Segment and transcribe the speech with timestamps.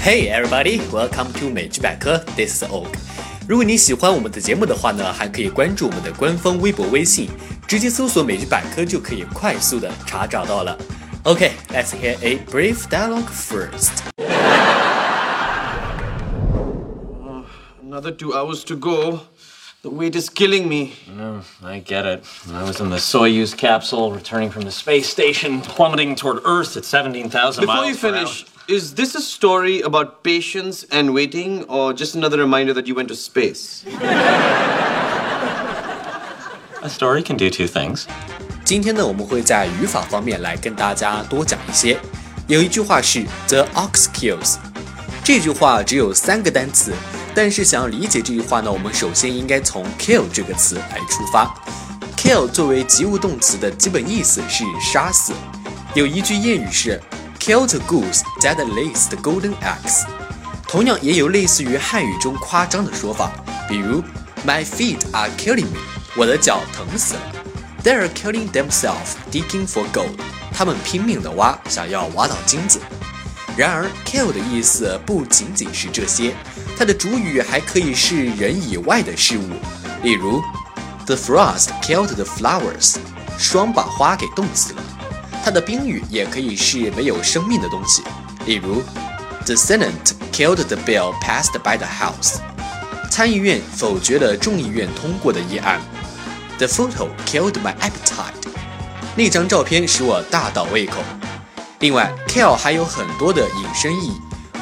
[0.00, 2.16] Hey everybody, welcome to 美剧百科。
[2.34, 2.86] This is Og。
[3.46, 7.28] 如果你喜欢我们的节目的话呢，还可以关注我们的官方微博、微信，
[7.66, 10.78] 直接搜索“美剧百科”就可以快速的查找到了。
[11.24, 13.90] Okay, let's hear a brief dialogue first.
[17.82, 19.20] Another two hours to go.
[19.82, 20.94] The wait is killing me.
[21.06, 22.24] No, I get it.
[22.52, 26.84] I was in the Soyuz capsule, returning from the space station, plummeting toward Earth at
[26.84, 31.93] 17,000 Before miles you per finish, Is this a story about patience and waiting, or
[31.93, 33.83] just another reminder that you went to space?
[36.81, 38.05] A story can do two things.
[38.63, 41.99] 今天呢，我们会在语法方面来跟大家多讲一些。
[42.47, 44.55] 有一句话是 “the ox kills”，
[45.21, 46.93] 这句话只有三个单词，
[47.35, 51.53] 但是想要理解这句话呢，我们首先应该从 “kill” 这个词来出发。
[52.15, 55.33] kill 作为及物动词的基本意思是杀死。
[55.93, 57.01] 有一句谚语是
[57.41, 60.05] “kill the goose that lays the golden eggs”，
[60.67, 63.31] 同样也有类似于汉语中夸张的说法，
[63.67, 64.03] 比如
[64.45, 65.79] “my feet are killing me”，
[66.15, 67.21] 我的脚疼死了。
[67.83, 70.19] They are killing themselves digging for gold。
[70.53, 72.79] 他们拼命地挖，想要挖到金子。
[73.57, 76.35] 然而，kill 的意思不仅仅是这些，
[76.77, 79.49] 它的主语还可以是人以外的事物。
[80.03, 80.39] 例如
[81.07, 82.97] ，The frost killed the flowers。
[83.39, 84.83] 霜把花给冻死了。
[85.43, 88.03] 它的宾语也可以是没有生命的东西。
[88.45, 88.81] 例如
[89.45, 92.37] ，The Senate killed the bill passed by the House。
[93.09, 95.81] 参议院否决了众议院通过的议案。
[96.57, 98.51] The photo killed my appetite。
[99.15, 101.01] 那张照片使我大倒胃口。
[101.79, 104.13] 另外，kill 还有很多的引申意义。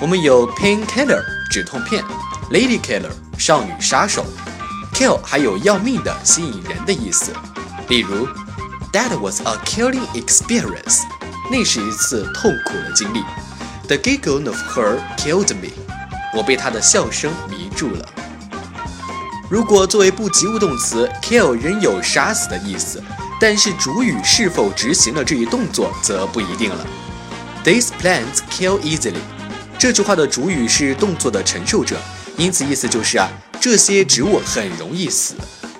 [0.00, 1.20] 我们有 painkiller
[1.50, 2.02] 止痛片
[2.52, 4.24] ，lady killer 少女杀手。
[4.94, 7.32] kill 还有要命的、吸引人的意思。
[7.88, 8.26] 例如
[8.92, 11.00] ，That was a killing experience。
[11.50, 13.22] 那是一次痛苦的经历。
[13.86, 15.70] The giggle of her killed me。
[16.34, 18.06] 我被她的笑声迷住了。
[19.50, 23.02] 如果作为不及物动词，kill 仍有杀死的意思，
[23.40, 26.86] 但是主语是否执行了这一动作则不一定了。
[27.64, 29.22] These plants kill easily。
[29.78, 31.96] 这句话的主语是动作的承受者，
[32.36, 35.34] 因此意思就是啊，这些植物很容易死。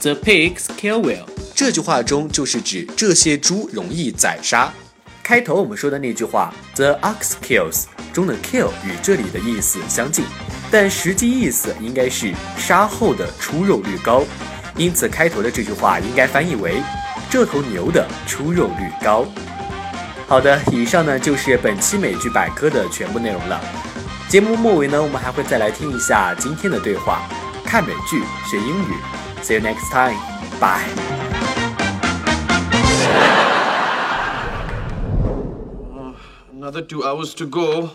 [0.00, 1.31] The pigs kill well。
[1.64, 4.68] 这句话中就是指这些猪容易宰杀。
[5.22, 10.24] 开头我们说的那句话，The ox kills 中的 kill 与这里的意思相近，
[10.72, 14.24] 但实际意思应该是杀后的出肉率高，
[14.76, 16.82] 因此开头的这句话应该翻译为
[17.30, 19.24] 这头牛的出肉率高。
[20.26, 23.60] 好的，以上呢就是本期美剧百科的全部内容了。
[24.28, 27.22] 节目末尾呢，我们还会再来听一下今天的对话。
[27.64, 28.20] 看美剧
[28.50, 28.96] 学英语
[29.44, 30.18] ，See you next time.
[30.58, 31.31] Bye.
[36.72, 37.90] Another two hours to go.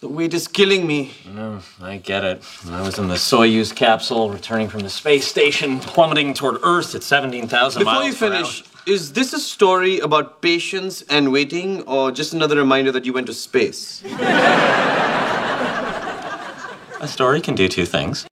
[0.00, 1.14] The wait is killing me.
[1.26, 2.42] No, I get it.
[2.68, 7.02] I was in the Soyuz capsule, returning from the space station, plummeting toward Earth at
[7.02, 8.32] 17,000 Before miles you per hour.
[8.44, 13.14] finish, is this a story about patience and waiting, or just another reminder that you
[13.14, 14.04] went to space?
[17.00, 18.26] A story can do two things.